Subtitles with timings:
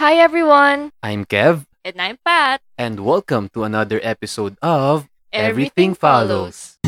[0.00, 2.64] Hi everyone, I'm Kev, and I'm Pat.
[2.80, 6.80] and welcome to another episode of Everything Follows.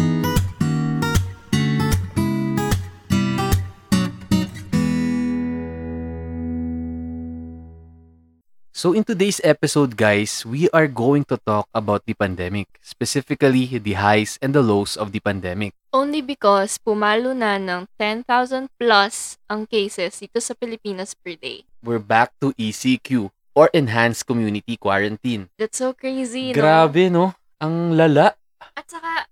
[8.72, 14.00] So in today's episode, guys, we are going to talk about the pandemic, specifically the
[14.00, 15.76] highs and the lows of the pandemic.
[15.92, 21.68] Only because pumalo na ng 10,000 plus ang cases dito sa Pilipinas per day.
[21.82, 25.50] We're back to ECQ or Enhanced Community Quarantine.
[25.58, 26.62] That's so crazy, no?
[26.62, 27.34] Grabe, no?
[27.58, 28.38] Ang lala.
[28.78, 29.26] At saka,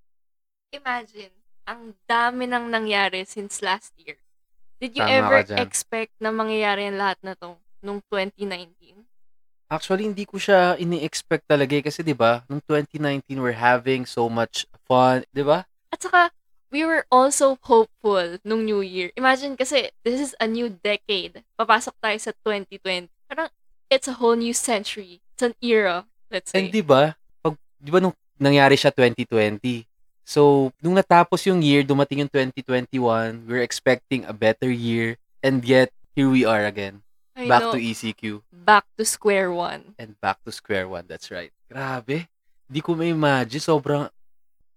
[0.74, 1.30] imagine,
[1.62, 4.18] ang dami nang nangyari since last year.
[4.82, 7.54] Did you Tama ever expect na mangyayari ang lahat na to
[7.86, 8.98] nung 2019?
[9.70, 14.26] Actually, hindi ko siya ini-expect talaga eh, kasi 'di ba, nung 2019 we're having so
[14.26, 15.62] much fun, 'di ba?
[15.94, 16.34] At saka,
[16.70, 19.10] we were also hopeful nung New Year.
[19.18, 21.42] Imagine kasi, this is a new decade.
[21.58, 23.10] Papasok tayo sa 2020.
[23.26, 23.50] Parang,
[23.90, 25.20] it's a whole new century.
[25.34, 26.62] It's an era, let's say.
[26.62, 29.84] And 'di ba, pag 'di ba nung nangyari siya 2020.
[30.24, 35.90] So, nung natapos yung year, dumating yung 2021, we're expecting a better year and yet
[36.14, 37.02] here we are again.
[37.34, 37.72] I Back know.
[37.74, 39.98] to ECQ Back to square one.
[39.98, 41.10] and back to square one.
[41.10, 41.50] That's right.
[41.66, 42.30] Grabe.
[42.70, 43.58] Hindi ko ma-imagine.
[43.58, 44.06] Sobrang,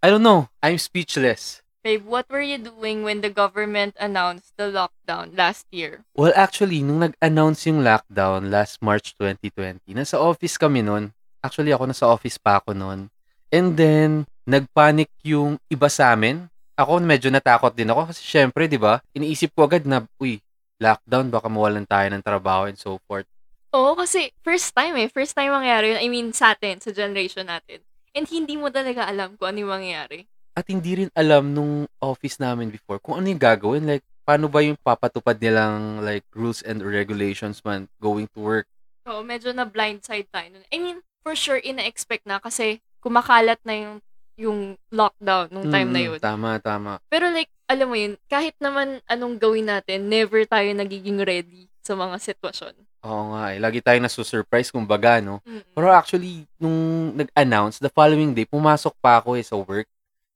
[0.01, 0.49] I don't know.
[0.63, 1.62] I'm speechless.
[1.83, 6.07] Babe, what were you doing when the government announced the lockdown last year?
[6.15, 11.11] Well, actually, nung nag-announce yung lockdown last March 2020, nasa office kami nun.
[11.43, 13.11] Actually, ako nasa office pa ako nun.
[13.51, 16.47] And then, nagpanic yung iba sa amin.
[16.79, 20.39] Ako, medyo natakot din ako kasi syempre, di ba, iniisip ko agad na, uy,
[20.79, 23.27] lockdown, baka mawalan tayo ng trabaho and so forth.
[23.75, 25.11] Oo, kasi first time eh.
[25.11, 25.99] First time mangyari yun.
[25.99, 27.83] I mean, sa atin, sa generation natin.
[28.15, 30.31] And hindi mo talaga alam kung ano yung mangyayari.
[30.53, 33.89] At hindi rin alam nung office namin before kung ano yung gagawin.
[33.89, 38.69] Like, paano ba yung papatupad nilang like rules and regulations man going to work?
[39.09, 40.65] Oo, medyo na blindside tayo nun.
[40.69, 43.95] I mean, for sure, ina-expect na kasi kumakalat na yung
[44.33, 44.59] yung
[44.89, 46.19] lockdown nung time na Mm, yun.
[46.21, 46.97] Tama, tama.
[47.05, 51.93] Pero like, alam mo yun, kahit naman anong gawin natin, never tayo nagiging ready sa
[51.93, 52.73] mga sitwasyon.
[53.03, 53.59] Oo nga eh.
[53.61, 55.37] Lagi tayo nasusurprise kumbaga, no?
[55.45, 55.61] Mm.
[55.75, 59.85] Pero actually, nung nag-announce, the following day, pumasok pa ako eh sa work.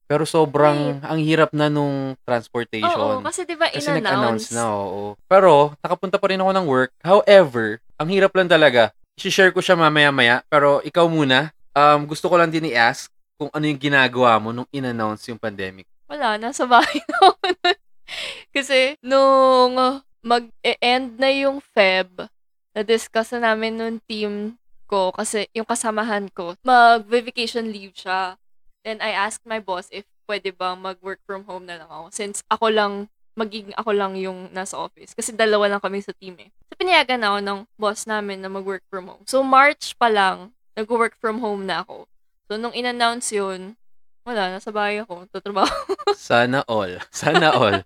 [0.07, 2.87] Pero sobrang, ang hirap na nung transportation.
[2.87, 5.19] Oo, kasi di ba Kasi nag-announce na, oo.
[5.27, 6.91] Pero, nakapunta pa rin ako ng work.
[7.03, 8.95] However, ang hirap lang talaga.
[9.19, 10.47] I-share ko siya mamaya-maya.
[10.47, 14.69] Pero ikaw muna, um, gusto ko lang din i-ask kung ano yung ginagawa mo nung
[14.71, 15.83] in-announce yung pandemic.
[16.07, 17.29] Wala, nasa bahay na ako.
[18.55, 19.75] Kasi, nung
[20.23, 22.31] mag-end na yung Feb,
[22.71, 24.55] na-discuss na namin nung team
[24.87, 28.39] ko, kasi yung kasamahan ko, mag-vacation leave siya.
[28.87, 32.07] Then, I asked my boss if pwede bang mag-work from home na lang ako.
[32.15, 35.11] Since ako lang, magiging ako lang yung nasa office.
[35.11, 36.47] Kasi dalawa lang kami sa team eh.
[36.71, 39.27] So, pinayagan ako ng boss namin na mag-work from home.
[39.27, 42.07] So, March pa lang, nag-work from home na ako.
[42.47, 43.75] So, nung in-announce yun,
[44.23, 45.67] wala, nasa bahay ako, tutrabaho.
[46.15, 47.03] Sana all.
[47.11, 47.83] Sana all.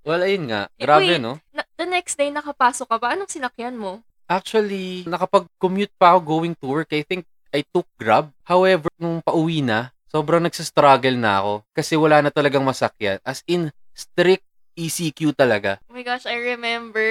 [0.00, 0.72] Well, ayun nga.
[0.80, 1.20] Eh, Grabe, wait.
[1.20, 1.44] no?
[1.52, 3.12] Na, the next day, nakapasok ka pa.
[3.12, 4.00] Anong sinakyan mo?
[4.32, 6.88] Actually, nakapag-commute pa ako going to work.
[6.96, 8.32] I think I took Grab.
[8.48, 13.16] However, nung pauwi na, sobrang nagsastruggle na ako kasi wala na talagang masakyan.
[13.24, 14.44] As in, strict
[14.76, 15.80] ECQ talaga.
[15.88, 17.04] Oh my gosh, I remember.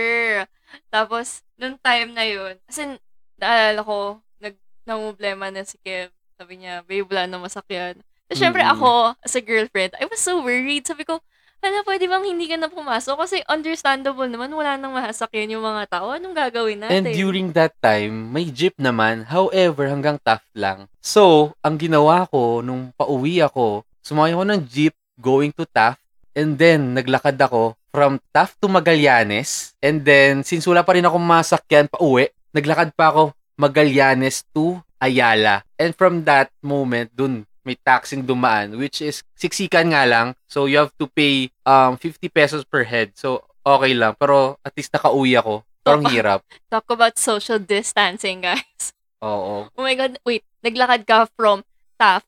[0.93, 3.01] Tapos, nung time na yun, as in,
[3.41, 3.97] naalala ko,
[4.37, 6.13] nag, namumblema na si Kev.
[6.37, 8.01] Sabi niya, babe, wala na masakyan.
[8.31, 8.71] So, syempre Mm.
[8.77, 8.89] ako,
[9.21, 10.87] as a girlfriend, I was so worried.
[10.87, 11.19] Sabi ko,
[11.61, 13.15] hala, pwede bang hindi ka na pumasok?
[13.21, 16.09] Kasi understandable naman, wala nang masakyan yung mga tao.
[16.09, 17.05] Anong gagawin natin?
[17.05, 19.29] And during that time, may jeep naman.
[19.29, 20.89] However, hanggang Taft lang.
[20.99, 26.01] So, ang ginawa ko, nung pauwi ako, sumakay ako ng jeep going to Taft.
[26.33, 29.77] And then, naglakad ako from Taft to Magallanes.
[29.79, 35.65] And then, since wala pa rin ako masakyan pauwi, naglakad pa ako Magallanes to Ayala.
[35.81, 40.33] And from that moment, dun may taxing dumaan, which is siksikan nga lang.
[40.49, 43.13] So, you have to pay um 50 pesos per head.
[43.15, 44.17] So, okay lang.
[44.17, 45.61] Pero, at least nakauwi ako.
[45.85, 46.11] Parang Oo.
[46.13, 46.41] hirap.
[46.69, 48.93] Talk about social distancing, guys.
[49.21, 49.69] Oo.
[49.69, 51.61] Oh my God, wait, naglakad ka from
[52.01, 52.25] Taft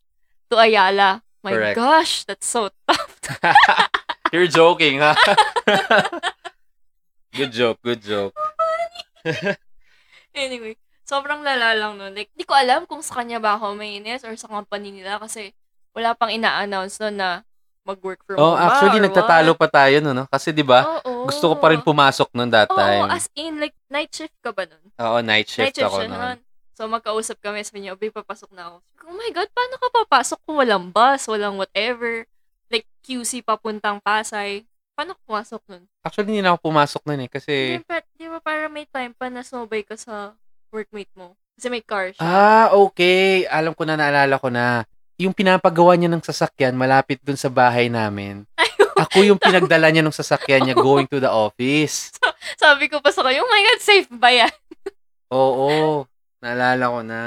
[0.50, 1.26] to Ayala.
[1.44, 1.76] My Correct.
[1.76, 3.20] gosh, that's so tough.
[4.34, 5.14] You're joking, ha?
[7.36, 8.34] good joke, good joke.
[10.34, 12.12] anyway, sobrang lala lang nun.
[12.12, 15.52] Like, di ko alam kung sa kanya ba ako mainis or sa company nila kasi
[15.94, 17.30] wala pang ina-announce nun na
[17.84, 19.60] mag-work from Oh, home ba actually or nagtatalo what.
[19.60, 20.24] pa tayo no, no?
[20.26, 21.04] Kasi 'di ba?
[21.04, 21.28] Oo.
[21.28, 23.12] Gusto ko pa rin pumasok noon that Oo, time.
[23.12, 24.84] as in, like, night shift ka ba nun?
[24.96, 26.16] Oo, night shift night shift ako noon.
[26.16, 26.40] nun.
[26.74, 28.78] So, magkausap kami, sabi niya, Obe, papasok na ako.
[29.06, 32.26] Oh my God, paano ka papasok kung walang bus, walang whatever?
[32.66, 34.66] Like, QC papuntang Pasay.
[34.94, 35.86] Paano pumasok nun?
[36.02, 39.12] Actually, hindi na ako pumasok noon eh kasi Di ba, di ba para may time
[39.12, 40.34] pa na sumabay ka sa
[40.74, 41.38] workmate mo.
[41.54, 42.22] Kasi may car siya.
[42.26, 43.46] Ah, okay.
[43.46, 44.82] Alam ko na, naalala ko na.
[45.22, 48.50] Yung pinapagawa niya ng sasakyan malapit dun sa bahay namin.
[48.98, 52.10] Ako yung pinagdala niya ng sasakyan niya going to the office.
[52.62, 54.54] Sabi ko pa sa kanya, oh my God, safe ba yan?
[55.34, 56.04] Oo,
[56.42, 57.22] naalala ko na.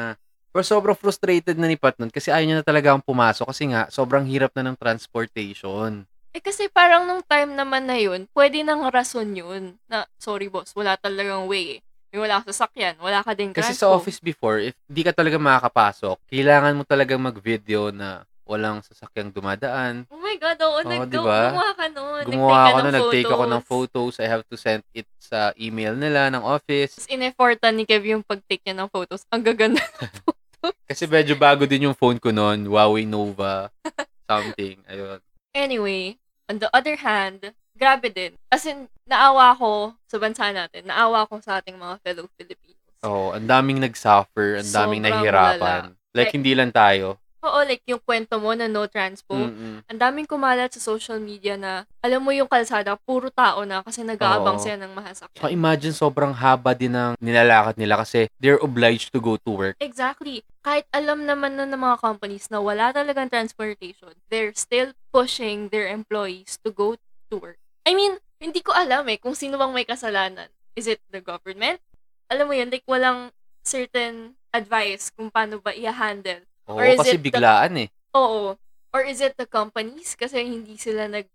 [0.51, 3.69] Pero sobrang frustrated na ni Pat nun kasi ayaw niya na talaga ang pumasok kasi
[3.71, 6.09] nga sobrang hirap na ng transportation.
[6.33, 9.77] Eh kasi parang nung time naman na yun, pwede nang rason yun.
[9.85, 11.86] Na, sorry boss, wala talagang way eh.
[12.17, 15.37] May wala ka sasakyan, wala ka din Kasi sa office before, if di ka talaga
[15.37, 20.09] makakapasok, kailangan mo talagang mag-video na walang sasakyang dumadaan.
[20.09, 21.41] Oh my God, oo, Oo, nag- diba?
[21.53, 22.23] gumawa ka nun.
[22.25, 24.15] Gumawa Nag-take ako ng nag-take ako ng photos.
[24.17, 24.25] photos.
[24.25, 26.97] I have to send it sa email nila ng office.
[26.97, 29.21] Tapos in-effortan ni Kev yung pag-take niya ng photos.
[29.29, 29.85] Ang gaganda.
[30.89, 33.69] Kasi medyo bago din yung phone ko noon, Huawei Nova
[34.33, 34.81] something.
[34.89, 35.21] Ayun.
[35.53, 36.17] Anyway,
[36.49, 38.33] on the other hand, grabe din.
[38.49, 40.89] As in, naawa ko sa bansa natin.
[40.89, 42.75] Naawa ko sa ating mga fellow Filipinos.
[43.05, 45.83] Oo, ang daming nag-suffer, ang daming Sobrang nahihirapan.
[46.17, 47.21] Like, Like- hindi lang tayo.
[47.47, 49.39] Oo, like yung kwento mo na no transpo.
[49.39, 49.87] Mm-mm.
[49.87, 54.03] Ang daming kumalat sa social media na, alam mo yung kalsada, puro tao na kasi
[54.03, 54.63] nag-aabang Oo.
[54.67, 55.55] sila ng mahasakyan.
[55.55, 59.77] imagine sobrang haba din ng nilalakad nila kasi they're obliged to go to work.
[59.79, 60.43] Exactly.
[60.67, 65.87] Kahit alam naman na ng mga companies na wala talagang transportation, they're still pushing their
[65.87, 66.99] employees to go
[67.31, 67.63] to work.
[67.87, 70.51] I mean, hindi ko alam eh kung sino bang may kasalanan.
[70.77, 71.81] Is it the government?
[72.29, 73.31] Alam mo yun, like walang
[73.63, 76.43] certain advice kung paano ba i-handle.
[76.67, 77.89] Oo, Or is kasi it the- biglaan eh.
[78.13, 78.59] Oo.
[78.91, 81.29] Or is it the companies kasi hindi sila nag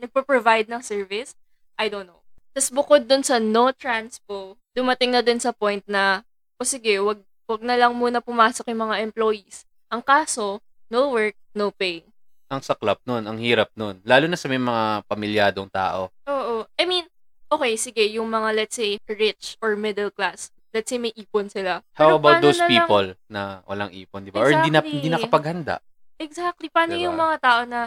[0.00, 1.36] nagpo-provide ng service?
[1.78, 2.20] I don't know.
[2.52, 6.26] Tapos bukod dun sa no transpo, dumating na din sa point na,
[6.58, 9.64] o sige, wag, wag na lang muna pumasok yung mga employees.
[9.88, 10.58] Ang kaso,
[10.90, 12.02] no work, no pay.
[12.52, 14.04] Ang saklap nun, ang hirap nun.
[14.04, 16.12] Lalo na sa may mga pamilyadong tao.
[16.28, 16.68] Oo.
[16.76, 17.08] I mean,
[17.48, 21.80] okay, sige, yung mga, let's say, rich or middle class, let's say may ipon sila.
[21.96, 24.44] How Pero about those na lang- people na walang ipon, di ba?
[24.44, 24.92] Or hindi na, Exactly.
[25.00, 25.80] hindi nakapaghanda.
[26.20, 26.68] Exactly.
[26.68, 27.04] Paano Diba?
[27.08, 27.80] yung mga tao na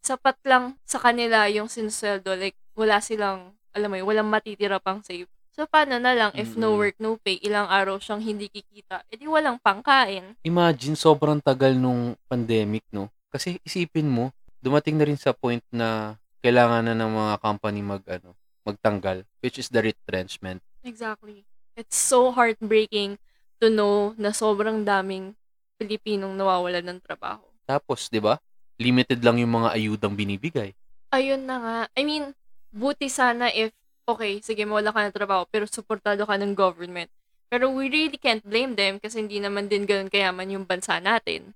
[0.00, 2.32] sapat lang sa kanila yung sinusweldo?
[2.34, 5.28] Like, wala silang, alam mo yun, walang matitira pang save.
[5.56, 9.24] So, paano na lang if no work, no pay, ilang araw siyang hindi kikita, edi
[9.24, 10.36] walang pangkain.
[10.44, 13.08] Imagine, sobrang tagal nung pandemic, no?
[13.36, 14.32] Kasi isipin mo,
[14.64, 18.32] dumating na rin sa point na kailangan na ng mga company mag, ano,
[18.64, 20.64] magtanggal, which is the retrenchment.
[20.80, 21.44] Exactly.
[21.76, 23.20] It's so heartbreaking
[23.60, 25.36] to know na sobrang daming
[25.76, 27.44] Pilipinong nawawala ng trabaho.
[27.68, 28.40] Tapos, di ba?
[28.80, 30.72] Limited lang yung mga ayudang binibigay.
[31.12, 31.78] Ayun na nga.
[31.92, 32.32] I mean,
[32.72, 33.76] buti sana if,
[34.08, 37.12] okay, sige, mawala ka ng trabaho, pero suportado ka ng government.
[37.52, 41.52] Pero we really can't blame them kasi hindi naman din ganun kayaman yung bansa natin.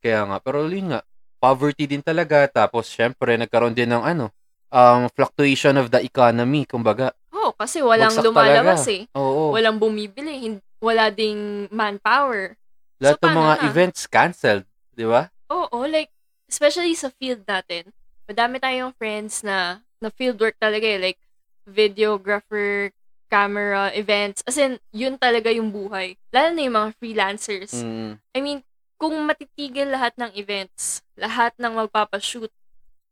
[0.00, 1.04] Kaya nga, pero yun nga,
[1.38, 2.44] poverty din talaga.
[2.46, 4.30] Tapos, syempre, nagkaroon din ng ano,
[4.68, 7.14] um, fluctuation of the economy, kumbaga.
[7.30, 8.98] Oh, kasi walang Bagsak lumalabas talaga.
[8.98, 9.02] eh.
[9.16, 9.54] Oo.
[9.54, 12.58] Walang bumibili, wala ding manpower.
[12.98, 13.62] Lahat So, ng mga na?
[13.70, 15.30] events canceled, di ba?
[15.48, 16.10] Oo, like,
[16.50, 17.88] especially sa field natin,
[18.26, 21.20] madami tayong friends na, na field work talaga eh, like,
[21.64, 22.90] videographer,
[23.28, 24.40] camera, events.
[24.48, 26.16] As in, yun talaga yung buhay.
[26.32, 27.84] Lalo na yung mga freelancers.
[27.84, 28.16] Mm.
[28.34, 28.58] I mean,
[28.98, 32.50] kung matitigil lahat ng events, lahat ng magpapashoot,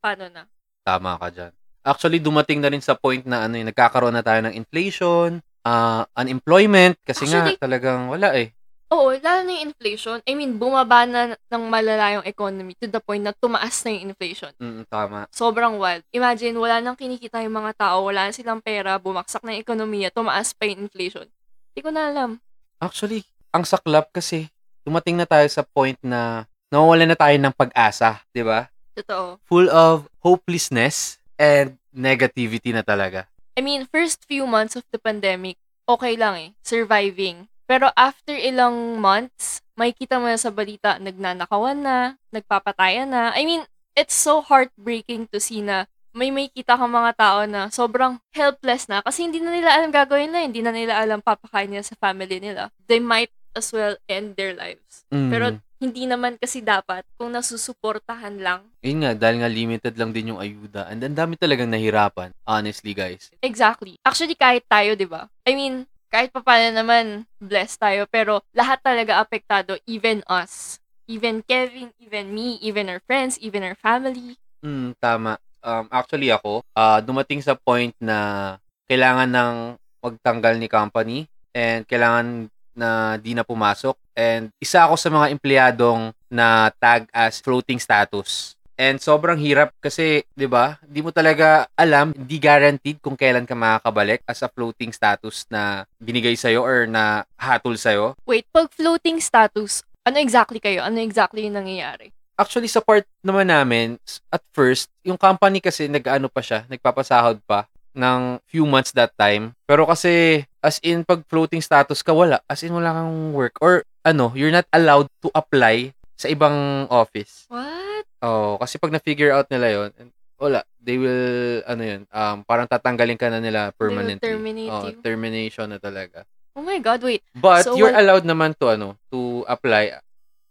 [0.02, 0.42] paano na?
[0.82, 1.52] Tama ka dyan.
[1.86, 6.02] Actually, dumating na rin sa point na ano, eh, nagkakaroon na tayo ng inflation, ah,
[6.18, 8.50] unemployment, kasi Actually- nga talagang wala eh.
[8.86, 10.22] Oo, lalo na yung inflation.
[10.22, 14.14] I mean, bumaba na ng malala yung economy to the point na tumaas na yung
[14.14, 14.54] inflation.
[14.62, 15.26] Mm, tama.
[15.34, 16.06] Sobrang wild.
[16.14, 20.14] Imagine, wala nang kinikita yung mga tao, wala na silang pera, bumaksak na yung ekonomiya,
[20.14, 21.26] tumaas pa yung inflation.
[21.74, 22.30] Hindi ko na alam.
[22.78, 24.46] Actually, ang saklap kasi
[24.86, 28.70] dumating na tayo sa point na nawawalan na tayo ng pag-asa, di ba?
[28.94, 29.42] Totoo.
[29.50, 33.26] Full of hopelessness and negativity na talaga.
[33.58, 35.58] I mean, first few months of the pandemic,
[35.90, 36.50] okay lang eh.
[36.62, 37.50] Surviving.
[37.66, 41.96] Pero after ilang months, may kita mo na sa balita, nagnanakawan na,
[42.30, 43.34] nagpapatayan na.
[43.34, 43.66] I mean,
[43.98, 48.88] it's so heartbreaking to see na may may kita kang mga tao na sobrang helpless
[48.88, 51.92] na kasi hindi na nila alam gagawin na, hindi na nila alam papakain nila sa
[52.00, 52.72] family nila.
[52.88, 55.08] They might as well end their lives.
[55.08, 55.30] Mm.
[55.32, 55.44] Pero
[55.76, 58.64] hindi naman kasi dapat kung nasusuportahan lang.
[58.80, 60.88] Yun nga, dahil nga limited lang din yung ayuda.
[60.88, 63.28] And ang dami talagang nahirapan, honestly guys.
[63.44, 64.00] Exactly.
[64.00, 65.28] Actually, kahit tayo, di ba?
[65.44, 68.02] I mean, kahit pa paano naman, blessed tayo.
[68.08, 70.80] Pero lahat talaga apektado, even us.
[71.06, 74.40] Even Kevin, even me, even our friends, even our family.
[74.64, 75.36] Mm, tama.
[75.60, 78.56] Um, actually ako, ah, dumating sa point na
[78.88, 79.54] kailangan ng
[80.02, 81.18] magtanggal ni company
[81.52, 83.96] and kailangan na di na pumasok.
[84.12, 88.54] And isa ako sa mga empleyadong na tag as floating status.
[88.76, 90.76] And sobrang hirap kasi, 'di ba?
[90.84, 95.88] Di mo talaga alam, hindi guaranteed kung kailan ka makakabalik as a floating status na
[95.96, 98.12] binigay sa'yo or na hatol sa'yo.
[98.28, 100.84] Wait, pag floating status, ano exactly kayo?
[100.84, 102.12] Ano exactly yung nangyayari?
[102.36, 103.96] Actually, sa part naman namin,
[104.28, 107.64] at first, yung company kasi nag-ano pa siya, nagpapasahod pa
[107.96, 109.56] ng few months that time.
[109.64, 112.44] Pero kasi, as in, pag floating status ka, wala.
[112.46, 113.56] As in, wala kang work.
[113.64, 117.48] Or, ano, you're not allowed to apply sa ibang office.
[117.48, 118.04] What?
[118.20, 119.90] Oh, kasi pag na-figure out nila yon,
[120.36, 120.60] wala.
[120.78, 124.22] They will, ano yun, um, parang tatanggalin ka na nila permanently.
[124.22, 125.00] terminate oh, you.
[125.02, 126.22] termination na talaga.
[126.56, 127.20] Oh my God, wait.
[127.36, 129.98] But So, you're what- allowed naman to ano, to apply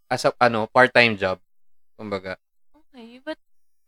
[0.10, 1.42] as a ano, part-time job.
[1.98, 2.38] Kumbaga.
[2.94, 3.40] Okay, but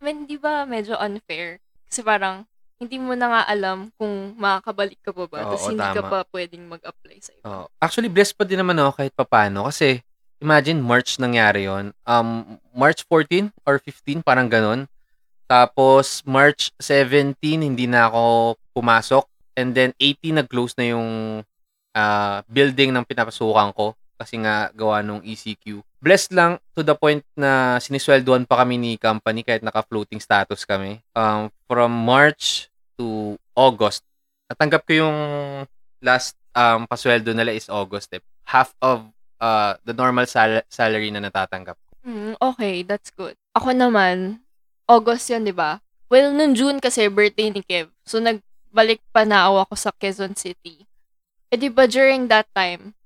[0.02, 1.62] men, di ba medyo unfair?
[1.86, 2.48] Kasi parang,
[2.78, 5.38] hindi mo na nga alam kung makakabalik ka pa ba.
[5.42, 6.10] Oo, Tapos hindi ka tama.
[6.10, 7.46] pa pwedeng mag-apply sa iba.
[7.46, 10.06] Oh, actually blessed pa din naman ako kahit papano kasi
[10.38, 11.90] imagine March nangyari 'yon.
[12.06, 14.86] Um March 14 or 15 parang ganun.
[15.50, 17.34] Tapos March 17
[17.66, 19.26] hindi na ako pumasok
[19.58, 21.42] and then 18 nag-close na yung
[21.98, 25.86] ah, building ng pinapasukan ko kasi nga gawa nung ECQ.
[26.02, 31.00] Blessed lang to the point na sinisweldoan pa kami ni company kahit naka-floating status kami.
[31.14, 34.02] Um, from March to August,
[34.50, 35.18] natanggap ko yung
[36.02, 38.10] last um, pasweldo nila is August.
[38.18, 38.22] Eh.
[38.50, 39.06] Half of
[39.38, 41.78] uh, the normal sal- salary na natatanggap.
[42.02, 43.38] Hmm, okay, that's good.
[43.54, 44.42] Ako naman,
[44.90, 45.84] August yan, di ba?
[46.08, 47.92] Well, nung June kasi birthday ni Kev.
[48.08, 50.88] So, nagbalik pa na ako sa Quezon City.
[51.52, 52.97] Eh, di ba during that time,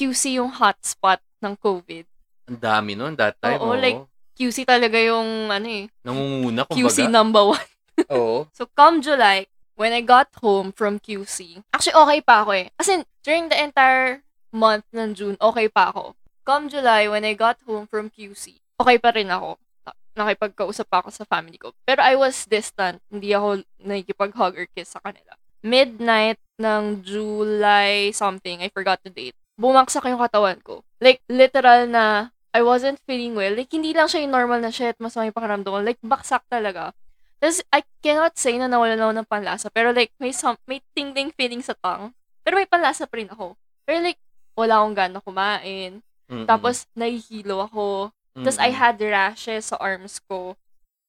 [0.00, 2.08] QC yung hotspot ng COVID.
[2.48, 3.60] Ang dami nun that time.
[3.60, 4.00] Oo, like,
[4.32, 7.12] QC talaga yung, ano eh, Nangunguna, QC kumbaga.
[7.12, 7.68] number one.
[8.16, 8.48] Oo.
[8.56, 9.44] So, come July,
[9.76, 12.72] when I got home from QC, actually, okay pa ako eh.
[12.80, 16.16] As in, during the entire month ng June, okay pa ako.
[16.48, 19.60] Come July, when I got home from QC, okay pa rin ako.
[19.84, 21.76] Na- Nakipagkausap pa ako sa family ko.
[21.84, 23.04] Pero I was distant.
[23.12, 25.36] Hindi ako nakikipag-hug or kiss sa kanila.
[25.60, 30.80] Midnight ng July something, I forgot the date, bumagsak yung katawan ko.
[31.04, 33.52] Like, literal na, I wasn't feeling well.
[33.52, 35.78] Like, hindi lang siya yung normal na shit, masama yung pakiramdam ko.
[35.84, 36.96] Like, baksak talaga.
[37.40, 39.68] Tapos, I cannot say na nawalan ako ng panlasa.
[39.72, 42.12] Pero like, may, some, may tingling feeling sa tongue.
[42.44, 43.54] Pero may panlasa pa rin ako.
[43.84, 44.20] Pero like,
[44.56, 45.92] wala akong gana kumain.
[46.28, 46.44] Mm-mm.
[46.44, 48.12] Tapos, nahihilo ako.
[48.36, 48.80] Tapos, I Mm-mm.
[48.80, 50.56] had rashes sa arms ko.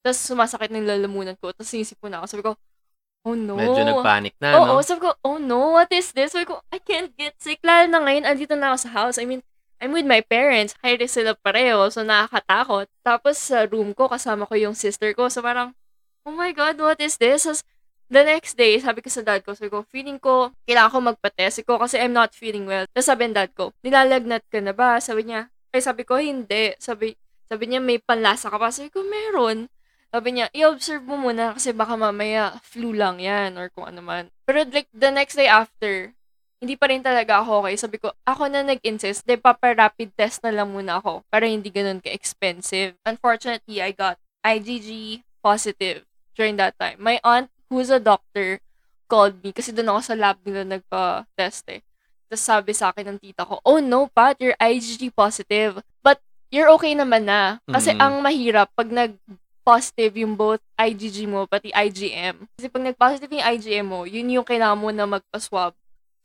[0.00, 1.52] Tapos, sumasakit ng lalamunan ko.
[1.52, 2.26] Tapos, sinisip ko na ako.
[2.32, 2.52] Sabi ko,
[3.26, 3.54] oh no.
[3.58, 4.82] Medyo nagpanic na, Oo, no?
[4.82, 6.34] sabi ko, oh no, what is this?
[6.34, 7.62] Sabi ko, I can't get sick.
[7.62, 9.16] Lalo na ngayon, andito na ako sa house.
[9.18, 9.42] I mean,
[9.82, 10.78] I'm with my parents.
[10.78, 11.90] High risk sila pareho.
[11.90, 12.86] So, nakakatakot.
[13.02, 15.26] Tapos, sa room ko, kasama ko yung sister ko.
[15.26, 15.74] So, parang,
[16.22, 17.50] oh my God, what is this?
[17.50, 17.66] Tapos,
[18.12, 21.64] the next day, sabi ko sa dad ko, sabi ko, feeling ko, kailangan ko magpa-test
[21.64, 22.84] ko kasi I'm not feeling well.
[22.92, 25.00] Tapos sabi ng dad ko, nilalagnat ka na ba?
[25.00, 26.76] Sabi niya, ay sabi ko, hindi.
[26.76, 27.16] Sabi,
[27.48, 28.68] sabi niya, may panlasa ka pa?
[28.68, 29.72] Sabi ko, meron.
[30.12, 34.28] Sabi niya, i-observe mo muna kasi baka mamaya flu lang yan or kung ano man.
[34.44, 36.12] Pero like, the next day after,
[36.60, 37.80] hindi pa rin talaga ako okay.
[37.80, 42.04] Sabi ko, ako na nag-insist, de papa-rapid test na lang muna ako para hindi ganun
[42.04, 42.92] ka-expensive.
[43.08, 46.04] Unfortunately, I got IgG positive
[46.36, 47.00] during that time.
[47.00, 48.60] My aunt, who's a doctor,
[49.08, 51.80] called me kasi doon ako sa lab nila nagpa-test eh.
[52.28, 55.80] Tapos sabi sa akin ng tita ko, oh no, Pat, you're IgG positive.
[56.04, 56.20] But
[56.52, 57.64] you're okay naman na.
[57.68, 58.00] Kasi Mm.
[58.00, 59.16] ang mahirap, pag nag
[59.62, 62.46] positive yung both IgG mo, pati IgM.
[62.58, 65.72] Kasi pag nag-positive yung IgM mo, yun yung kailangan mo na magpa-swab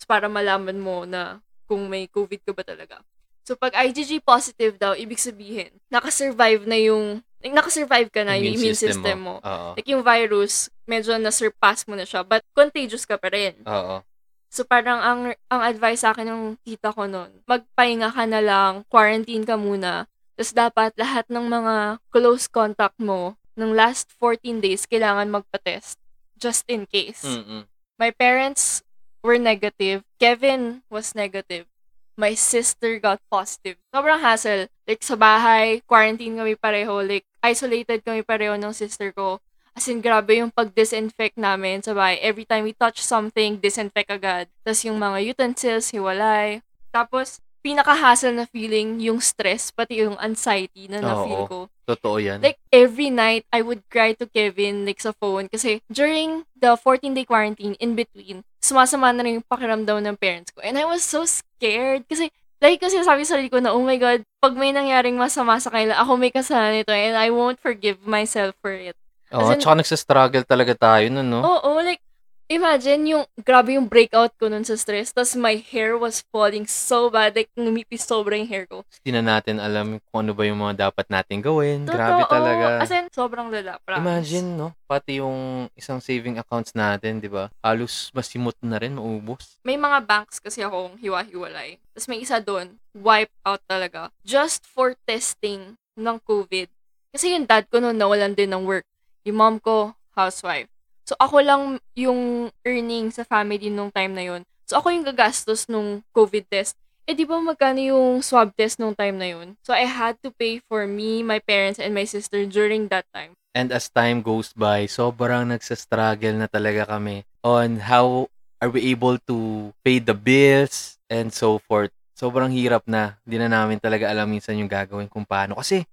[0.06, 3.03] para malaman mo na kung may COVID ka ba talaga.
[3.48, 8.60] So, pag IgG positive daw, ibig sabihin, nakasurvive na yung, like, nakasurvive ka na yung
[8.60, 9.39] immune system, mo.
[9.39, 9.72] Oo.
[9.75, 13.56] Like, yung virus, medyo na-surpass mo na siya, but contagious ka pa rin.
[13.63, 14.03] Oo.
[14.51, 18.72] So, parang ang, ang advice sa akin ng tita ko noon, magpahinga ka na lang,
[18.91, 21.75] quarantine ka muna, tapos dapat lahat ng mga
[22.13, 25.98] close contact mo, ng last 14 days, kailangan magpa-test.
[26.38, 27.25] Just in case.
[27.25, 27.65] Mm-mm.
[27.98, 28.86] My parents
[29.25, 30.06] were negative.
[30.22, 31.65] Kevin was negative.
[32.13, 33.82] My sister got positive.
[33.89, 34.70] Sobrang hassle.
[34.86, 37.01] Like, sa bahay, quarantine kami pareho.
[37.01, 39.41] Like, isolated kami pareho ng sister ko.
[39.74, 42.22] As in, grabe yung pag-disinfect namin sa bahay.
[42.22, 44.46] Every time we touch something, disinfect agad.
[44.62, 46.62] Tapos yung mga utensils, hiwalay.
[46.94, 51.59] Tapos, pinaka-hassle na feeling, yung stress, pati yung anxiety na na-feel ko.
[51.87, 52.43] Totoo yan.
[52.43, 55.47] Like, every night, I would cry to Kevin, like, sa phone.
[55.47, 60.59] Kasi, during the 14-day quarantine, in between, sumasama na rin yung pakiramdam ng parents ko.
[60.63, 62.07] And I was so scared.
[62.07, 65.59] Kasi, like, kasi sabi sa sarili ko na, oh my God, pag may nangyaring masama
[65.61, 68.95] sa kanila, ako may kasalanan nito, and I won't forgive myself for it.
[69.35, 71.43] Oo, as in- tsaka nagsa-struggle talaga tayo nun, no?
[71.43, 71.99] Oo, like,
[72.47, 75.11] imagine yung, grabe yung breakout ko nun sa stress.
[75.11, 77.35] Tapos my hair was falling so bad.
[77.35, 78.83] Like, numipis sobra yung hair ko.
[79.03, 81.83] Hindi na natin alam kung ano ba yung mga dapat natin gawin.
[81.83, 82.33] Grabe Totoo.
[82.33, 82.65] talaga.
[82.81, 83.79] As in, sobrang lala.
[83.83, 84.01] Promise.
[84.01, 84.67] Imagine, no?
[84.87, 87.51] Pati yung isang saving accounts natin, di ba?
[87.59, 89.59] Halos masimot na rin, maubos.
[89.67, 91.77] May mga banks kasi akong hiwa-hiwalay.
[91.91, 94.09] Tapos may isa doon, wipe out talaga.
[94.23, 96.71] Just for testing ng COVID.
[97.11, 98.85] Kasi yung dad ko noon nawalan din ng work.
[99.25, 100.71] Yung mom ko, housewife.
[101.07, 101.61] So ako lang
[101.95, 104.43] yung earning sa family nung time na yun.
[104.67, 106.75] So ako yung gagastos nung COVID test.
[107.07, 109.55] Eh di ba magkano yung swab test nung time na yun?
[109.63, 113.31] So I had to pay for me, my parents, and my sister during that time.
[113.55, 118.27] And as time goes by, sobrang nagsastruggle na talaga kami on how
[118.59, 121.95] are we able to pay the bills and so forth.
[122.19, 123.15] Sobrang hirap na.
[123.23, 125.55] Hindi na namin talaga alam minsan yung gagawin kung paano.
[125.55, 125.87] Kasi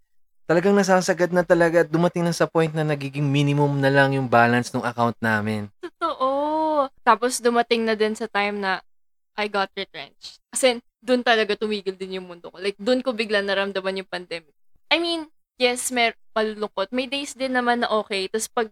[0.45, 4.29] talagang nasasagad na talaga at dumating na sa point na nagiging minimum na lang yung
[4.29, 5.73] balance ng account namin.
[5.81, 6.89] Totoo.
[7.05, 8.85] Tapos dumating na din sa time na
[9.35, 10.39] I got retrenched.
[10.53, 12.57] Kasi doon talaga tumigil din yung mundo ko.
[12.57, 14.55] Like, doon ko bigla naramdaman yung pandemic.
[14.89, 15.27] I mean,
[15.59, 16.95] yes, may malulungkot.
[16.95, 18.31] May days din naman na okay.
[18.31, 18.69] Tapos pag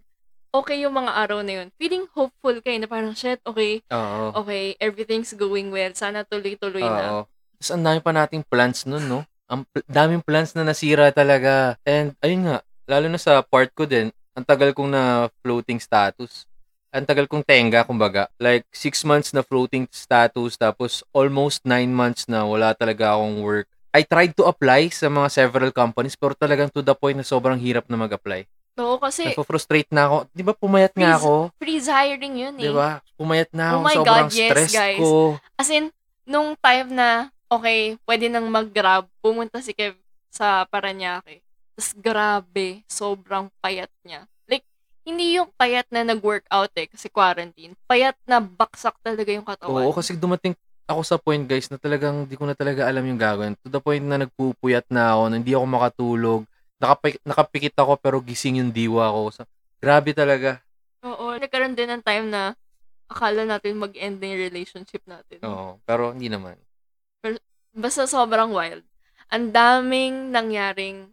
[0.53, 4.45] okay yung mga araw na yun, feeling hopeful kayo na parang, shit, okay, Oo.
[4.45, 5.91] okay, everything's going well.
[5.97, 7.05] Sana tuloy-tuloy na.
[7.09, 7.23] Oo.
[7.59, 9.21] Tapos ang dami pa nating plans nun, no?
[9.53, 11.77] Ang daming plans na nasira talaga.
[11.85, 16.49] And ayun nga, lalo na sa part ko din, ang tagal kong na floating status.
[16.89, 18.33] Ang tagal kong tenga, kumbaga.
[18.41, 23.69] Like, six months na floating status, tapos almost nine months na wala talaga akong work.
[23.93, 27.61] I tried to apply sa mga several companies, pero talagang to the point na sobrang
[27.61, 28.49] hirap na mag-apply.
[28.81, 30.17] Oo, kasi Nagpo-frustrate na ako.
[30.33, 31.21] Di ba pumayat nga Freeze.
[31.21, 31.33] ako?
[31.61, 32.65] freeze hiring yun eh.
[32.65, 33.05] Di ba?
[33.21, 33.77] Pumayat na ako.
[33.77, 34.97] Oh my sobrang God, yes, stress guys.
[34.97, 35.11] ko.
[35.61, 35.85] As in,
[36.25, 39.97] nung time na, okay, pwede nang mag-grab, pumunta si Kev
[40.33, 41.45] sa Paranaque.
[41.77, 44.25] Tapos grabe, sobrang payat niya.
[44.49, 44.65] Like,
[45.05, 47.77] hindi yung payat na nag-workout eh, kasi quarantine.
[47.85, 49.85] Payat na baksak talaga yung katawan.
[49.85, 50.57] Oo, kasi dumating
[50.89, 53.57] ako sa point, guys, na talagang di ko na talaga alam yung gagawin.
[53.65, 56.41] To the point na nagpupuyat na ako, na hindi ako makatulog.
[56.81, 59.31] Nakapik- nakapikit ako pero gising yung diwa ko.
[59.31, 59.43] So,
[59.79, 60.61] grabe talaga.
[61.05, 62.57] Oo, nagkaroon din ng time na
[63.13, 65.41] akala natin mag-end na yung relationship natin.
[65.45, 66.57] Oo, pero hindi naman.
[67.73, 68.85] Basta sobrang wild.
[69.33, 71.09] Ang daming nangyaring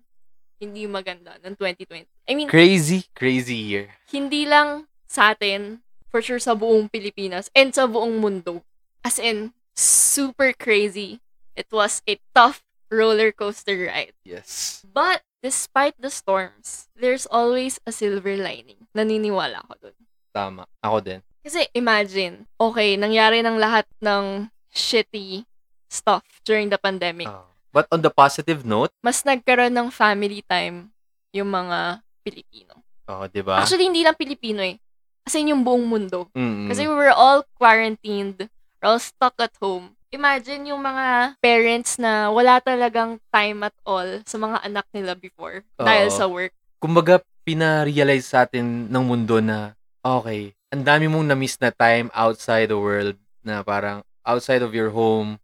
[0.60, 2.04] hindi maganda ng 2020.
[2.28, 3.96] I mean, Crazy, crazy year.
[4.12, 5.80] hindi lang sa atin,
[6.12, 8.62] for sure sa buong Pilipinas, and sa buong mundo.
[9.02, 11.24] As in, super crazy.
[11.56, 12.60] It was a tough
[12.92, 14.14] roller coaster ride.
[14.28, 14.84] Yes.
[14.84, 18.86] But, despite the storms, there's always a silver lining.
[18.92, 19.98] Naniniwala ako dun.
[20.36, 20.68] Tama.
[20.84, 21.20] Ako din.
[21.40, 25.49] Kasi imagine, okay, nangyari ng lahat ng shitty
[25.90, 27.28] stuff during the pandemic.
[27.28, 27.46] Oo.
[27.70, 30.90] But on the positive note, Mas nagkaroon ng family time
[31.30, 32.74] yung mga Pilipino.
[33.06, 33.62] oh, 'di ba?
[33.62, 34.78] Actually, hindi lang Pilipino eh.
[35.22, 36.26] As in yung buong mundo.
[36.34, 36.66] Mm-mm.
[36.66, 38.50] Kasi we were all quarantined.
[38.80, 39.94] We're all stuck at home.
[40.10, 45.62] Imagine yung mga parents na wala talagang time at all sa mga anak nila before
[45.78, 46.18] dahil Oo.
[46.18, 46.50] sa work.
[46.82, 52.72] kumbaga, pina-realize sa atin ng mundo na, okay, ang dami mong na-miss na time outside
[52.72, 55.38] the world, na parang outside of your home.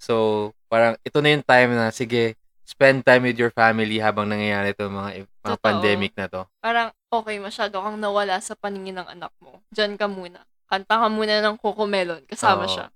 [0.00, 4.72] So, parang ito na yung time na, sige, spend time with your family habang nangyayari
[4.72, 5.60] ito mga, mga Totoo.
[5.60, 6.42] pandemic na to.
[6.64, 9.60] Parang, okay, masyado kang nawala sa paningin ng anak mo.
[9.68, 10.40] Diyan ka muna.
[10.70, 12.24] Kanta ka muna ng Coco Melon.
[12.24, 12.72] Kasama Oo.
[12.72, 12.86] siya.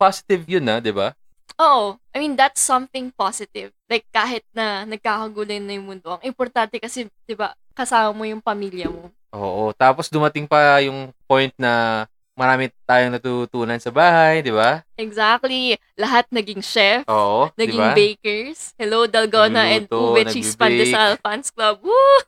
[0.00, 1.12] Positive yun na, di ba?
[1.60, 2.00] Oo.
[2.10, 3.70] I mean, that's something positive.
[3.84, 8.40] Like, kahit na nagkakagulo na yung mundo, ang importante kasi, di ba, kasama mo yung
[8.40, 9.12] pamilya mo.
[9.36, 9.70] Oo.
[9.76, 12.02] Tapos dumating pa yung point na
[12.40, 14.80] marami tayong natutunan sa bahay, di ba?
[14.96, 15.76] Exactly.
[15.92, 17.92] Lahat naging chef, Oo, naging ba?
[17.92, 18.72] bakers.
[18.80, 20.56] Hello, Dalgona and Nagluluto, Ube Cheese.
[20.56, 21.84] Pandesal Fans Club.
[21.84, 22.18] Woo!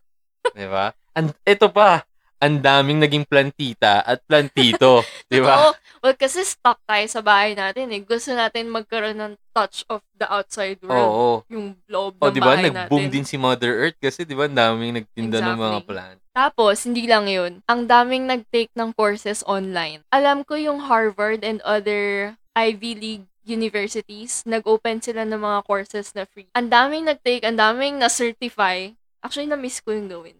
[0.53, 0.93] Di ba?
[1.17, 2.05] And ito pa,
[2.37, 5.01] ang daming naging plantita at plantito,
[5.33, 5.57] di ba?
[5.57, 5.73] Oo.
[6.03, 8.03] Well, kasi stuck tayo sa bahay natin eh.
[8.03, 11.09] Gusto natin magkaroon ng touch of the outside world.
[11.09, 11.31] Oo.
[11.49, 12.53] Yung loob O, ng di ba?
[12.53, 13.15] bahay Nag-boom natin.
[13.15, 15.89] din si Mother Earth kasi, di ba, ang daming nagtinda ng mga Exactly.
[15.89, 16.22] plant.
[16.33, 17.61] Tapos, hindi lang yun.
[17.69, 20.01] Ang daming nag-take ng courses online.
[20.09, 26.25] Alam ko yung Harvard and other Ivy League universities, nag-open sila ng mga courses na
[26.25, 26.49] free.
[26.57, 28.97] Ang daming nag-take, ang daming na-certify.
[29.21, 30.39] Actually, na-miss ko yung gawin.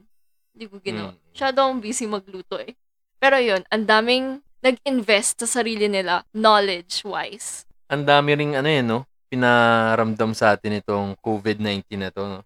[0.57, 1.13] Hindi ko ginawa.
[1.13, 1.21] Mm.
[1.37, 2.73] Masyado akong busy magluto eh.
[3.21, 4.27] Pero yun, ang daming
[4.65, 7.69] nag-invest sa sarili nila, knowledge-wise.
[7.93, 9.01] Ang dami ring, ano yun, no?
[9.29, 12.41] Pinaramdam sa atin itong COVID-19 na to, no?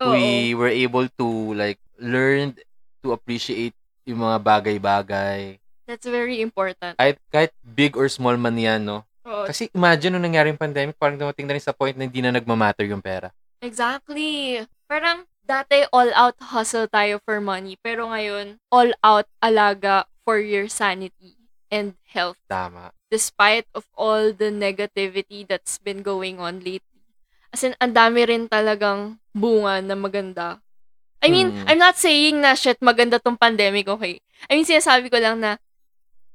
[0.00, 0.16] Oo.
[0.16, 2.56] We were able to, like, learn
[3.00, 5.58] to appreciate yung mga bagay-bagay.
[5.84, 6.96] That's very important.
[6.96, 9.02] Kahit, kahit big or small man yan, no?
[9.26, 12.22] Oo, Kasi imagine nung nangyari yung pandemic, parang dumating na rin sa point na hindi
[12.22, 13.34] na nagmamatter yung pera.
[13.60, 14.62] Exactly.
[14.88, 20.70] Parang dati all out hustle tayo for money, pero ngayon all out alaga for your
[20.70, 21.34] sanity
[21.70, 22.94] and health Tama.
[23.10, 27.02] despite of all the negativity that's been going on lately.
[27.50, 30.62] As in, ang dami rin talagang bunga na maganda.
[31.20, 31.64] I mean, Mm.
[31.68, 34.18] I'm not saying na shit maganda tong pandemic, okay?
[34.48, 35.60] I mean, sinasabi ko lang na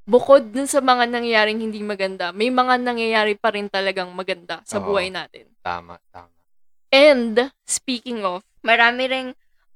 [0.06, 4.78] bukod dun sa mga nangyayaring hindi maganda, may mga nangyayari pa rin talagang maganda sa
[4.78, 4.94] Oo.
[4.94, 5.50] buhay natin.
[5.66, 5.98] Tama.
[6.14, 6.30] Tama.
[6.94, 9.30] And, speaking of, marami ring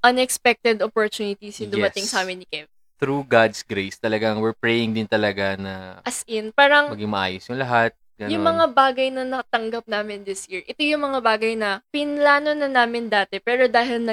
[0.05, 2.13] unexpected opportunities yung dumating Yes.
[2.13, 2.69] sa amin ni Kev.
[3.01, 7.59] Through God's grace, talagang we're praying din talaga na As in, parang maging maayos yung
[7.59, 7.97] lahat.
[8.19, 8.35] Ganun.
[8.35, 12.67] Yung mga bagay na natanggap namin this year, ito yung mga bagay na pinlano na
[12.67, 14.03] namin dati, pero dahil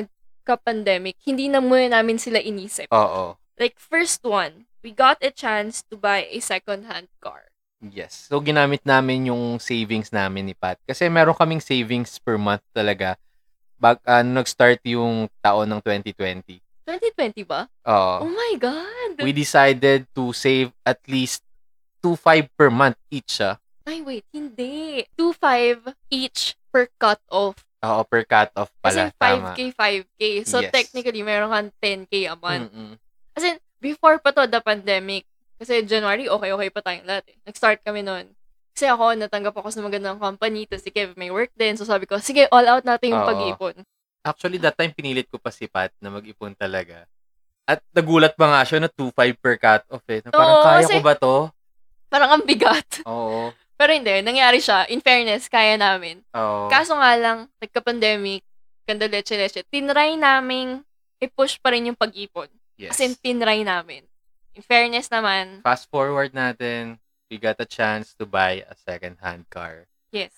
[0.47, 2.87] nagka-pandemic, hindi na muna namin sila inisip.
[2.95, 3.35] Oo.
[3.59, 7.51] Like, first one, we got a chance to buy a second-hand car.
[7.83, 8.31] Yes.
[8.31, 10.79] So, ginamit namin yung savings namin ni Pat.
[10.87, 13.19] Kasi meron kaming savings per month talaga.
[13.77, 16.63] Bag, ah, nag-start yung taon ng 2020.
[16.87, 17.67] 2020 ba?
[17.91, 18.31] Oo.
[18.31, 19.19] Oh my God!
[19.19, 21.43] we decided to save at least
[22.07, 23.43] 2.5 per month each.
[23.43, 23.59] Ah.
[23.83, 25.03] Ay, wait, hindi.
[25.19, 27.67] 2.5 each per cut-off.
[27.79, 29.09] Oo, per cut-off pala.
[29.09, 30.23] in, 5K, 5K.
[30.43, 30.73] So, Yes.
[30.73, 32.73] technically, meron kang 10K a month.
[32.73, 32.93] Mm-mm.
[33.33, 37.37] As in, before pa to, the pandemic, kasi January, okay-okay pa tayong lahat eh.
[37.45, 38.33] Nag-start kami noon.
[38.73, 41.77] Kasi ako, natanggap ako sa magandang company, tapos si Kev may work din.
[41.77, 43.29] So sabi ko, sige, all out natin yung Oo.
[43.29, 43.77] pag-ipon.
[44.21, 47.09] Actually, that time pinilit ko pa si Pat na mag-ipon talaga.
[47.65, 50.21] At nagulat pa nga siya na 2.5 per cut-off eh.
[50.21, 51.35] Na Parang Oo, kaya kasi- ko ba to?
[52.07, 52.89] Parang ang bigat.
[53.05, 53.51] Oo.
[53.77, 54.89] Pero hindi, nangyari siya.
[54.89, 56.25] In fairness, kaya namin.
[56.33, 56.67] Oo.
[56.67, 58.41] Kaso nga lang, nagka-pandemic,
[58.83, 60.81] kanda leche-leche, tinry naming
[61.17, 62.49] i-push pa rin yung pag-ipon.
[62.77, 62.97] yes.
[62.97, 64.05] As in, tinry namin.
[64.53, 66.97] In fairness naman, Fast forward natin,
[67.29, 69.85] we got a chance to buy a second-hand car.
[70.11, 70.33] yes.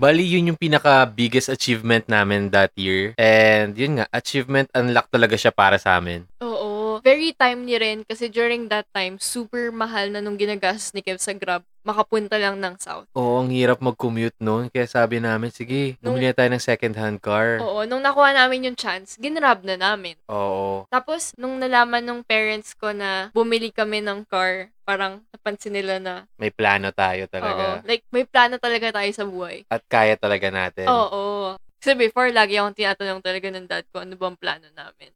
[0.00, 3.12] Bali, yun yung pinaka-biggest achievement namin that year.
[3.20, 6.24] And yun nga, achievement unlock talaga siya para sa amin.
[6.40, 6.69] Oo.
[7.00, 11.32] Very timely rin kasi during that time, super mahal na nung ginagastos ni Kev sa
[11.32, 13.08] Grab, makapunta lang ng South.
[13.16, 14.68] Oo, ang hirap mag-commute noon.
[14.68, 17.56] Kaya sabi namin, sige, bumili na tayo ng second-hand car.
[17.64, 20.20] Oo, nung nakuha namin yung chance, ginrab na namin.
[20.28, 20.84] Oo.
[20.92, 26.28] Tapos, nung nalaman nung parents ko na bumili kami ng car, parang napansin nila na,
[26.36, 27.80] May plano tayo oo, talaga.
[27.88, 29.64] like, may plano talaga tayo sa buhay.
[29.72, 30.84] At kaya talaga natin.
[30.84, 31.56] Oo.
[31.80, 35.08] Kasi before, lagi akong tinatanong talaga ng dad ko, ano bang plano namin.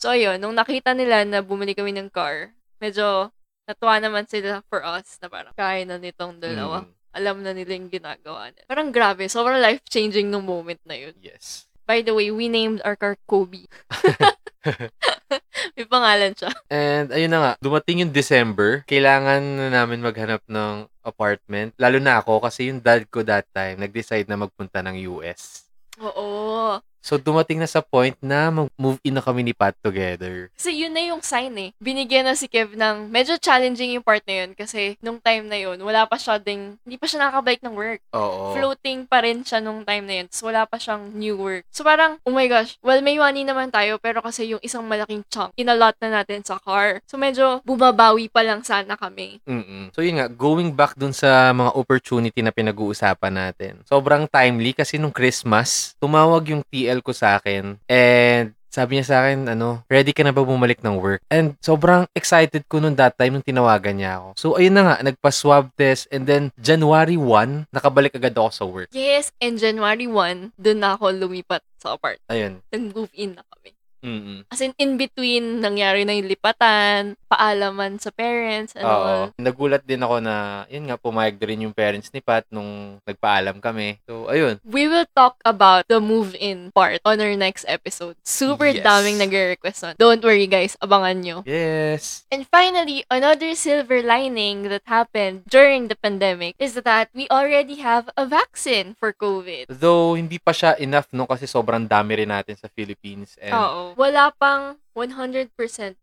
[0.00, 3.28] So, ayun, nung nakita nila na bumili kami ng car, medyo
[3.68, 6.88] natuwa naman sila for us na parang kaya na nitong dalawa.
[6.88, 8.64] Mm, Alam na nila yung ginagawa nila.
[8.64, 11.12] Parang grabe, sobrang life-changing nung moment na yun.
[11.20, 11.68] yes.
[11.84, 13.66] By the way, we named our car Kobe.
[15.76, 16.52] May pangalan siya.
[16.70, 21.74] And ayun na nga, dumating yung December, kailangan na namin maghanap ng apartment.
[21.76, 25.68] Lalo na ako kasi yung dad ko that time, nag-decide na magpunta ng US.
[26.00, 26.78] Oo.
[27.00, 30.52] So dumating na sa point na mag-move in na kami ni Pat together.
[30.54, 31.70] Kasi yun na yung sign eh.
[31.80, 35.58] Binigyan na si Kev ng medyo challenging yung part na yun kasi nung time na
[35.58, 38.00] yun, wala pa siya ding, hindi pa siya nakakabalik ng work.
[38.12, 38.52] Oo.
[38.56, 40.28] Floating pa rin siya nung time na yun.
[40.28, 41.64] So, wala pa siyang new work.
[41.70, 45.22] So, parang, oh my gosh, well, may money naman tayo, pero kasi yung isang malaking
[45.30, 47.00] chunk, inalot na natin sa car.
[47.06, 49.38] So, medyo bumabawi pa lang sana kami.
[49.46, 49.94] Mm-mm.
[49.94, 53.72] So yun nga, going back dun sa mga opportunity na pinag-uusapan natin.
[53.86, 59.16] Sobrang timely kasi nung Christmas, tumawag yung TL ko sa akin and sabi niya sa
[59.26, 61.26] akin, ano, ready ka na ba bumalik ng work?
[61.26, 64.28] And sobrang excited ko nung that time nung tinawagan niya ako.
[64.38, 68.88] So ayun na nga, nagpa-swab test and then January 1, nakabalik agad ako sa work.
[68.94, 72.22] Yes, and January 1, dun na ako lumipat sa apart.
[72.30, 72.62] Ayun.
[72.70, 73.74] Nag-move in na kami.
[74.00, 74.48] Mm-mm.
[74.48, 78.84] As in, in between, nangyari na yung lipatan, paalaman sa parents, all.
[78.84, 79.16] Oo.
[79.36, 84.00] Nagulat din ako na, yun nga, pumayag din yung parents ni Pat nung nagpaalam kami.
[84.08, 84.58] So, ayun.
[84.64, 88.16] We will talk about the move-in part on our next episode.
[88.24, 88.82] Super Yes.
[88.82, 89.94] daming nag-request on.
[90.00, 91.36] Don't worry guys, abangan nyo.
[91.44, 92.24] Yes.
[92.32, 98.08] And finally, another silver lining that happened during the pandemic is that we already have
[98.16, 99.68] a vaccine for COVID.
[99.68, 101.26] Though, hindi pa siya enough, no?
[101.26, 103.36] Kasi sobrang dami rin natin sa Philippines.
[103.42, 103.82] And, Oo.
[103.96, 105.54] Wala pang 100%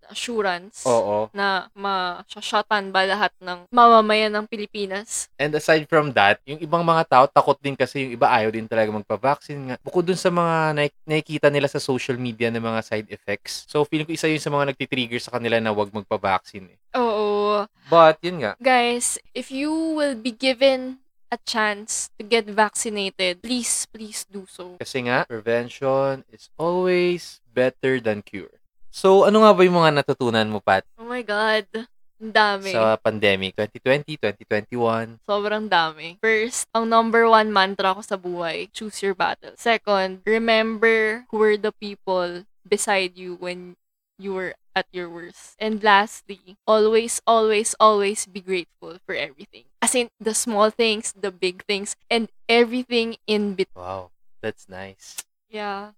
[0.07, 1.27] assurance Oo.
[1.35, 5.27] na ma-shotan ba lahat ng mamamayan ng Pilipinas.
[5.35, 8.65] And aside from that, yung ibang mga tao, takot din kasi yung iba ayaw din
[8.65, 9.75] talaga magpa-vaccine nga.
[9.83, 13.67] Bukod dun sa mga na- nakikita nila sa social media ng mga side effects.
[13.67, 16.71] So, feeling ko isa yun sa mga nagtitrigger sa kanila na wag magpa-vaccine.
[16.71, 16.77] Eh.
[16.97, 17.67] Oo.
[17.91, 18.51] But, yun nga.
[18.57, 24.79] Guys, if you will be given a chance to get vaccinated, please, please do so.
[24.79, 28.61] Kasi nga, prevention is always better than cure.
[28.89, 31.67] So, ano nga ba yung mga natutunan mo, Pat, Oh my God.
[32.17, 32.73] Ang dami.
[32.73, 33.53] sa pandemic?
[33.53, 35.21] 2020, 2021?
[35.29, 36.17] Sobrang dami.
[36.17, 39.53] First, ang number one mantra ko sa buhay, choose your battle.
[39.53, 43.77] Second, remember who are the people beside you when
[44.17, 45.53] you were at your worst.
[45.61, 49.66] And lastly, always, always, always be grateful for everything.
[49.81, 53.83] As in, the small things, the big things, and everything in between.
[53.83, 54.11] Wow,
[54.41, 55.17] that's nice.
[55.49, 55.91] Yeah.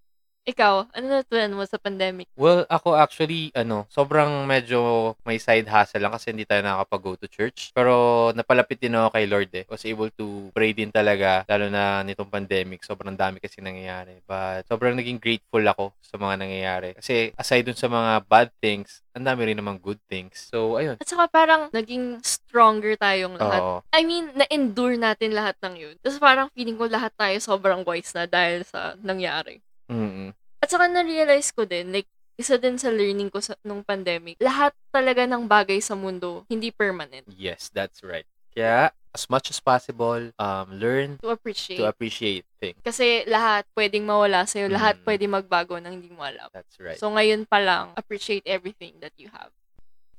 [0.50, 2.26] Ikaw, ano natutunan mo sa pandemic?
[2.34, 7.30] Well, ako actually, ano, sobrang medyo may side hustle lang kasi hindi tayo nakakapag-go to
[7.30, 7.70] church.
[7.70, 7.94] Pero
[8.34, 9.70] napalapit din ako kay Lord eh.
[9.70, 12.82] Was able to pray din talaga, lalo na nitong pandemic.
[12.82, 14.26] Sobrang dami kasi nangyayari.
[14.26, 16.90] But sobrang naging grateful ako sa mga nangyayari.
[16.98, 20.50] Kasi aside dun sa mga bad things, ang dami rin namang good things.
[20.50, 20.98] So, ayun.
[20.98, 23.62] At saka parang naging stronger tayong lahat.
[23.62, 23.78] Oo.
[23.94, 25.96] I mean, na-endure natin lahat ng yun.
[26.02, 29.62] Tapos parang feeling ko lahat tayo sobrang wise na dahil sa nangyari.
[29.90, 30.32] Mm-mm.
[30.62, 32.08] At saka na-realize ko din, like,
[32.40, 36.72] isa din sa learning ko sa, nung pandemic, lahat talaga ng bagay sa mundo, hindi
[36.72, 37.28] permanent.
[37.28, 38.24] Yes, that's right.
[38.56, 41.82] Kaya, as much as possible, um, learn To appreciate.
[41.82, 42.78] to appreciate things.
[42.86, 45.06] Kasi lahat pwedeng mawala sa'yo, lahat Mm.
[45.06, 46.48] pwedeng magbago nang hindi mo alam.
[46.54, 46.96] That's right.
[47.00, 49.50] So ngayon pa lang, appreciate everything that you have.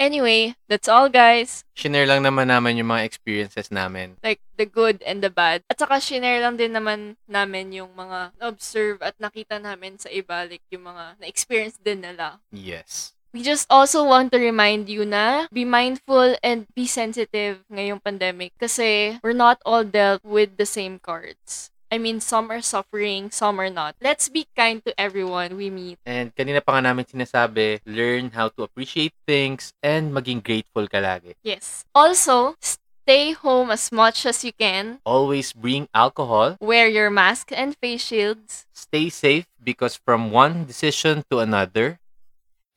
[0.00, 1.60] Anyway, that's all guys.
[1.76, 4.16] Shinare lang naman namin yung mga experiences namin.
[4.24, 5.60] Like, the good and the bad.
[5.68, 10.48] At saka, shinare lang din naman namin yung mga observe at nakita namin sa iba,
[10.48, 12.40] like yung mga na-experience din nila.
[12.48, 13.12] Yes.
[13.36, 18.56] We just also want to remind you na be mindful and be sensitive ngayong pandemic
[18.58, 21.70] kasi we're not all dealt with the same cards.
[21.90, 23.96] I mean, some are suffering, some are not.
[24.00, 25.98] Let's be kind to everyone we meet.
[26.06, 31.02] And kanina pa nga namin sinasabi, learn how to appreciate things and maging grateful ka
[31.02, 31.34] lagi.
[31.42, 31.82] Yes.
[31.90, 35.02] Also, stay home as much as you can.
[35.02, 36.54] Always bring alcohol.
[36.62, 38.70] Wear your mask and face shields.
[38.70, 41.98] Stay safe because from one decision to another,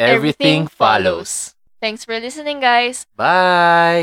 [0.02, 1.54] everything, follows.
[1.78, 3.06] Thanks for listening, guys.
[3.14, 4.02] Bye!